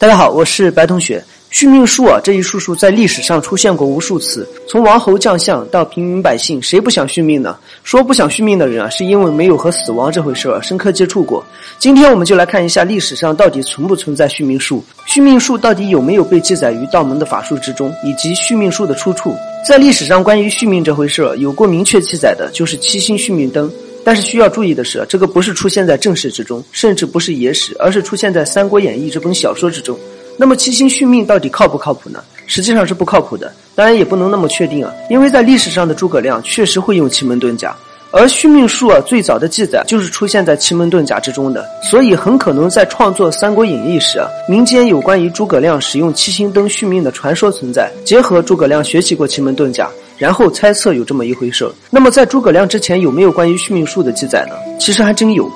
[0.00, 1.20] 大家好，我是白同学。
[1.50, 7.56] 续命术啊，这一术数在历史上出现过无数次，从王侯将相到平民百姓，谁不想续命呢？
[7.82, 11.44] 说不想续命的人啊，是因为没有和死亡这回事儿深刻接触过。
[11.80, 19.34] 今天我们就来看一下历史上到底存不存在续命术，续命术到底有没有被记载于道门的法术之中，以及续命术的出处。
[19.66, 23.68] 在历史上，关于续命这回事儿有过明确记载的，就是七星续命灯。
[24.08, 29.98] 但是需要注意的是，这个不是出现在正史之中，甚至不是野史，而是出现在《三国演义》这本小说之中。
[30.38, 32.24] 那么七星续命到底靠不靠谱呢？
[32.46, 37.76] 实际上是不靠谱的，当然也不能那么确定啊，因为在历史上的诸葛亮确实会用奇门遁甲，
[38.10, 49.90] 而续命术啊最早的记载就是出现在奇门遁甲之中的，所以很可能在创作《三国演义》时啊，民间有关于诸葛亮使用七星灯续命的传说存在，结合诸葛亮学习过奇门遁甲。
[50.18, 54.56] 然后猜测有这么一回事那么在诸葛亮之前有没有关于续命术的记载呢？
[54.78, 55.50] 其实还真有。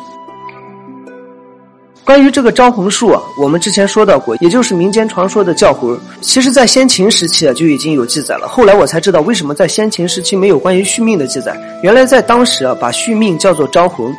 [2.05, 5.97] 关于这个招魂术啊，我们之前说到过，也就是民间传说的叫魂。
[6.21, 8.49] 其实，在先秦时期啊就已经有记载了。
[8.49, 11.57] 后来我才知道为什么在先秦时期没有关于续命的记载。
[11.83, 14.13] 原来在当时啊，把续命叫做招魂，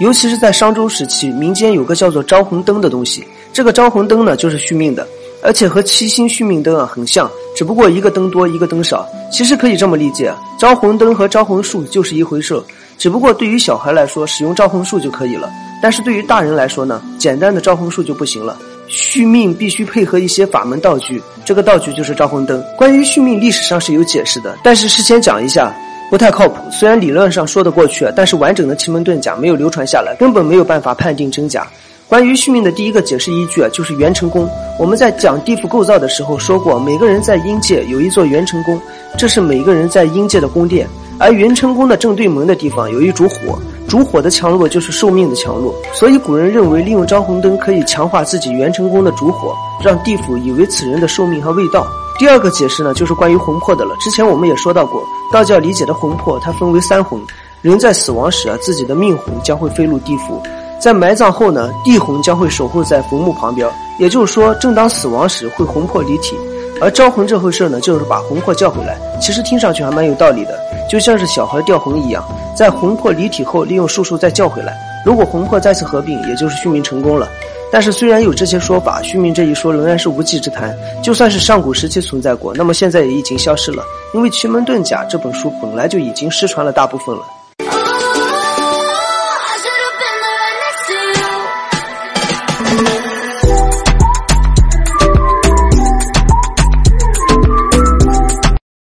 [0.00, 3.24] 尤其是在商周时期，民间有个叫做招魂灯的东西。
[3.52, 5.06] 这个招魂灯呢，就是续命的。
[5.40, 9.04] 而且和七星续命灯啊很像，只不过一个灯多，一个灯少。
[9.32, 12.56] 其实可以这么理解，招魂灯和招魂术就是一回事，
[12.96, 15.48] 只不过对于小孩来说，使用招魂术就可以了；
[15.82, 18.56] 但是对于大人来说呢，简单的招魂术就不行了。
[18.86, 22.62] 续命必须配合一些法门道具，这个道具就是招魂灯。
[22.76, 25.74] 关于续命，历史上是有解释的，但是事先讲一下，
[26.12, 26.62] 不太靠谱。
[26.70, 31.66] 虽然理论上说得过去，但是完整的奇门遁甲没有流传下来，根本没有办法判定真假。
[32.08, 34.48] 关于续命的第一个解释依据啊，就是元成宫。
[34.78, 38.80] 我们在讲地府构造的时候说过，每个人在阴界有一座元成宫，
[39.18, 40.88] 这是每个人在阴界的宫殿。
[41.18, 45.74] 而元成宫的正对门的地方有一烛火，烛火的强弱就是寿命的强弱。
[45.92, 51.86] 所以古人认为利用招魂灯可以强化自己元成宫的烛火，让地府以为此人的寿命和未到。
[52.18, 53.94] 第二个解释呢，就是关于魂魄的了。
[54.00, 57.20] 之前我们也说到过，道教理解的魂魄它分为三魂，
[57.60, 60.42] 人在死亡时啊，自己的命魂将会飞入地府。
[60.78, 63.68] 在埋葬后呢，地魂将会守候在坟墓旁边，
[63.98, 66.36] 也就是说，正当死亡时会魂魄离体。
[66.80, 68.96] 而招魂这回事呢，就是把魂魄叫回来。
[69.20, 70.56] 其实听上去还蛮有道理的，
[70.88, 72.24] 就像是小孩掉魂一样，
[72.56, 74.76] 在魂魄离体后，利用术数再叫回来。
[75.04, 77.28] 如果魂魄再次合并，也就是续命成功了。
[77.70, 80.72] 但是虽然有这些说法，续命这一说仍然是无稽之谈。
[81.02, 83.82] 就算是上古时期存在过，那么现在也已经消失了，
[84.14, 87.22] 因为《奇门遁甲》这本书本来就已经失传了大部分了。